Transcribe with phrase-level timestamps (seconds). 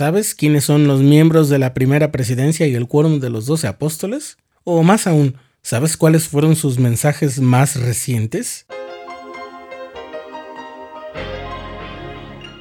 [0.00, 3.66] ¿Sabes quiénes son los miembros de la primera presidencia y el quórum de los doce
[3.66, 4.38] apóstoles?
[4.64, 8.64] O más aún, ¿sabes cuáles fueron sus mensajes más recientes?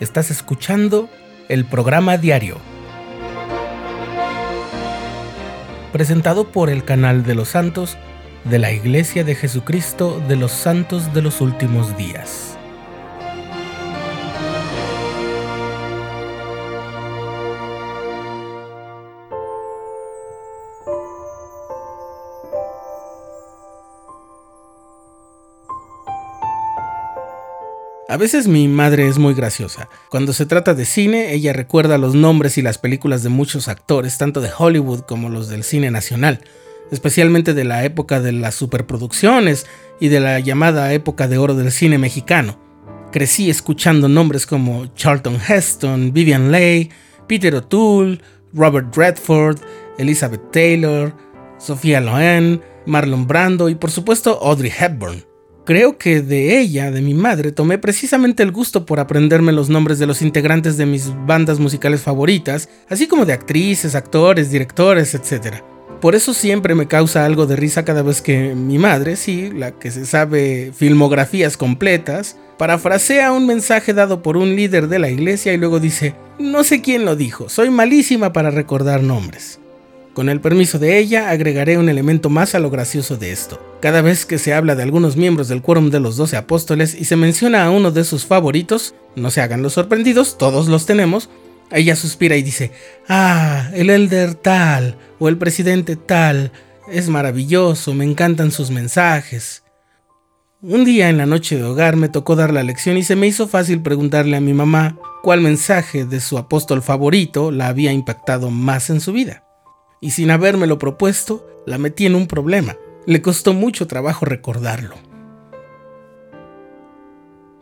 [0.00, 1.08] Estás escuchando
[1.48, 2.56] el programa diario,
[5.92, 7.96] presentado por el canal de los santos
[8.42, 12.58] de la Iglesia de Jesucristo de los Santos de los Últimos Días.
[28.10, 29.88] A veces mi madre es muy graciosa.
[30.08, 34.18] Cuando se trata de cine, ella recuerda los nombres y las películas de muchos actores,
[34.18, 36.40] tanto de Hollywood como los del cine nacional,
[36.90, 39.64] especialmente de la época de las superproducciones
[40.00, 42.58] y de la llamada época de oro del cine mexicano.
[43.12, 46.90] Crecí escuchando nombres como Charlton Heston, Vivian Leigh,
[47.28, 48.20] Peter O'Toole,
[48.52, 49.58] Robert Redford,
[49.98, 51.14] Elizabeth Taylor,
[51.58, 55.29] Sofía Loren, Marlon Brando y por supuesto Audrey Hepburn.
[55.70, 60.00] Creo que de ella, de mi madre, tomé precisamente el gusto por aprenderme los nombres
[60.00, 65.62] de los integrantes de mis bandas musicales favoritas, así como de actrices, actores, directores, etc.
[66.00, 69.70] Por eso siempre me causa algo de risa cada vez que mi madre, sí, la
[69.70, 75.52] que se sabe filmografías completas, parafrasea un mensaje dado por un líder de la iglesia
[75.52, 79.60] y luego dice, no sé quién lo dijo, soy malísima para recordar nombres.
[80.14, 83.60] Con el permiso de ella, agregaré un elemento más a lo gracioso de esto.
[83.80, 87.04] Cada vez que se habla de algunos miembros del quórum de los doce apóstoles y
[87.04, 91.30] se menciona a uno de sus favoritos, no se hagan los sorprendidos, todos los tenemos,
[91.70, 92.72] ella suspira y dice,
[93.08, 96.50] ah, el elder tal o el presidente tal,
[96.90, 99.62] es maravilloso, me encantan sus mensajes.
[100.60, 103.28] Un día en la noche de hogar me tocó dar la lección y se me
[103.28, 108.50] hizo fácil preguntarle a mi mamá cuál mensaje de su apóstol favorito la había impactado
[108.50, 109.44] más en su vida
[110.00, 112.76] y sin habérmelo propuesto, la metí en un problema.
[113.06, 114.94] Le costó mucho trabajo recordarlo.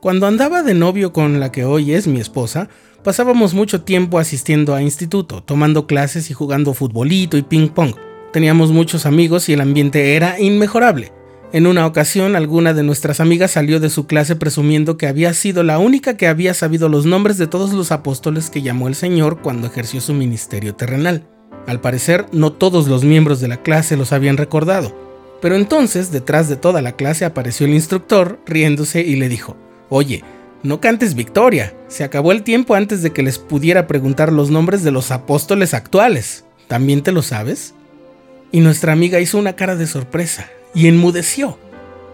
[0.00, 2.68] Cuando andaba de novio con la que hoy es mi esposa,
[3.02, 7.94] pasábamos mucho tiempo asistiendo a instituto, tomando clases y jugando futbolito y ping pong.
[8.32, 11.12] Teníamos muchos amigos y el ambiente era inmejorable.
[11.52, 15.62] En una ocasión, alguna de nuestras amigas salió de su clase presumiendo que había sido
[15.62, 19.40] la única que había sabido los nombres de todos los apóstoles que llamó el Señor
[19.40, 21.28] cuando ejerció su ministerio terrenal.
[21.66, 24.94] Al parecer, no todos los miembros de la clase los habían recordado,
[25.40, 29.56] pero entonces detrás de toda la clase apareció el instructor riéndose y le dijo,
[29.88, 30.22] Oye,
[30.62, 34.82] no cantes victoria, se acabó el tiempo antes de que les pudiera preguntar los nombres
[34.82, 36.44] de los apóstoles actuales.
[36.68, 37.74] ¿También te lo sabes?
[38.50, 41.58] Y nuestra amiga hizo una cara de sorpresa y enmudeció.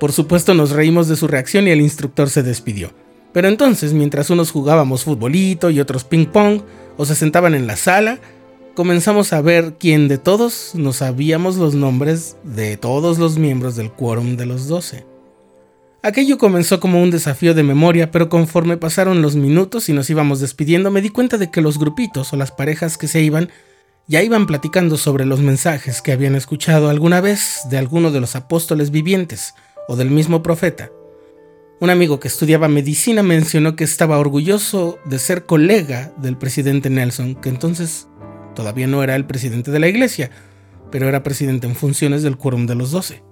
[0.00, 2.92] Por supuesto nos reímos de su reacción y el instructor se despidió.
[3.32, 6.62] Pero entonces, mientras unos jugábamos futbolito y otros ping pong,
[6.96, 8.18] o se sentaban en la sala,
[8.80, 13.90] comenzamos a ver quién de todos nos sabíamos los nombres de todos los miembros del
[13.92, 15.04] quórum de los doce.
[16.02, 20.40] Aquello comenzó como un desafío de memoria, pero conforme pasaron los minutos y nos íbamos
[20.40, 23.50] despidiendo, me di cuenta de que los grupitos o las parejas que se iban
[24.06, 28.34] ya iban platicando sobre los mensajes que habían escuchado alguna vez de alguno de los
[28.34, 29.52] apóstoles vivientes
[29.88, 30.90] o del mismo profeta.
[31.80, 37.34] Un amigo que estudiaba medicina mencionó que estaba orgulloso de ser colega del presidente Nelson,
[37.34, 38.06] que entonces
[38.60, 40.30] Todavía no era el presidente de la iglesia,
[40.90, 43.22] pero era presidente en funciones del quórum de los doce.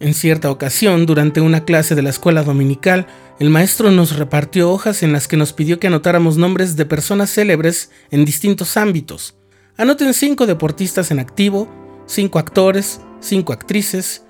[0.00, 3.06] En cierta ocasión, durante una clase de la escuela dominical,
[3.40, 7.30] el maestro nos repartió hojas en las que nos pidió que anotáramos nombres de personas
[7.30, 9.38] célebres en distintos ámbitos.
[9.78, 11.72] Anoten cinco deportistas en activo,
[12.04, 14.24] cinco actores, cinco actrices,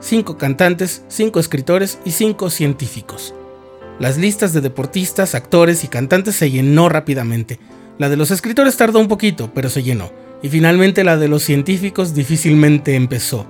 [0.00, 3.34] cinco cantantes, cinco escritores y cinco científicos.
[3.98, 7.60] Las listas de deportistas, actores y cantantes se llenó rápidamente.
[8.00, 10.10] La de los escritores tardó un poquito, pero se llenó.
[10.42, 13.46] Y finalmente la de los científicos difícilmente empezó.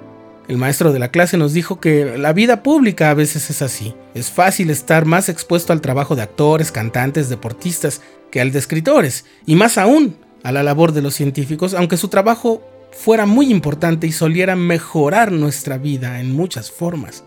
[0.49, 3.95] El maestro de la clase nos dijo que la vida pública a veces es así.
[4.13, 8.01] Es fácil estar más expuesto al trabajo de actores, cantantes, deportistas
[8.33, 12.09] que al de escritores, y más aún a la labor de los científicos, aunque su
[12.09, 12.61] trabajo
[12.91, 17.23] fuera muy importante y soliera mejorar nuestra vida en muchas formas.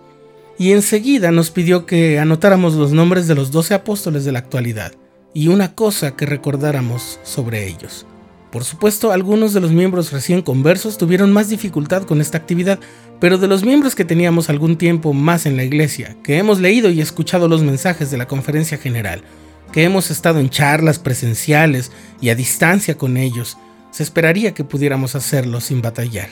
[0.59, 4.91] Y enseguida nos pidió que anotáramos los nombres de los doce apóstoles de la actualidad
[5.33, 8.05] y una cosa que recordáramos sobre ellos.
[8.51, 12.79] Por supuesto, algunos de los miembros recién conversos tuvieron más dificultad con esta actividad,
[13.19, 16.91] pero de los miembros que teníamos algún tiempo más en la iglesia, que hemos leído
[16.91, 19.23] y escuchado los mensajes de la conferencia general,
[19.71, 21.91] que hemos estado en charlas presenciales
[22.21, 23.57] y a distancia con ellos,
[23.89, 26.29] se esperaría que pudiéramos hacerlo sin batallar.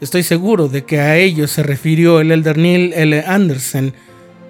[0.00, 3.22] Estoy seguro de que a ellos se refirió el elder Neil L.
[3.26, 3.92] Anderson,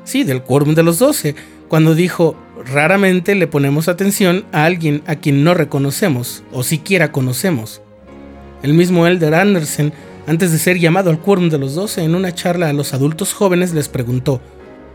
[0.04, 1.34] sí, del Quórum de los Doce,
[1.68, 2.36] cuando dijo,
[2.66, 7.82] raramente le ponemos atención a alguien a quien no reconocemos o siquiera conocemos.
[8.62, 9.92] El mismo Elder Anderson,
[10.26, 13.34] antes de ser llamado al quórum de los doce en una charla a los adultos
[13.34, 14.40] jóvenes, les preguntó,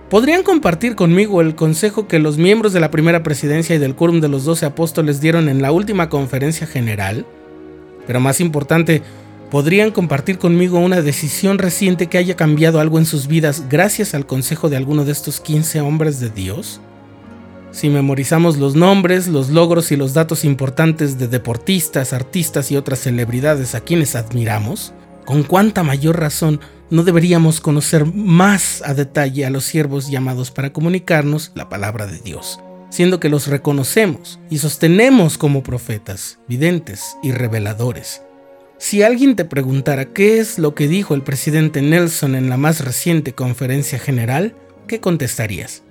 [0.10, 4.22] ¿podrían compartir conmigo el consejo que los miembros de la primera presidencia y del quórum
[4.22, 7.26] de los doce apóstoles dieron en la última conferencia general?
[8.06, 9.02] Pero más importante,
[9.52, 14.26] ¿podrían compartir conmigo una decisión reciente que haya cambiado algo en sus vidas gracias al
[14.26, 16.80] consejo de alguno de estos 15 hombres de Dios?
[17.72, 23.00] Si memorizamos los nombres, los logros y los datos importantes de deportistas, artistas y otras
[23.00, 24.94] celebridades a quienes admiramos,
[25.26, 30.72] con cuánta mayor razón no deberíamos conocer más a detalle a los siervos llamados para
[30.72, 32.60] comunicarnos la palabra de Dios,
[32.90, 38.22] siendo que los reconocemos y sostenemos como profetas, videntes y reveladores.
[38.80, 42.86] Si alguien te preguntara qué es lo que dijo el presidente Nelson en la más
[42.86, 44.56] reciente conferencia general,
[44.88, 45.84] ¿qué contestarías?